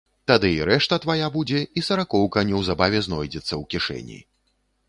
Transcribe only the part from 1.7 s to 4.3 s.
і саракоўка неўзабаве знойдзецца ў кішэні.